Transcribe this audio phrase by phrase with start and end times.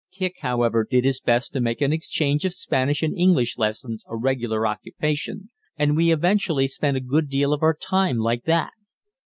[0.11, 4.17] Kicq, however, did his best to make an exchange of Spanish and English lessons a
[4.17, 8.71] regular occupation, and we eventually spent a good deal of our time like that.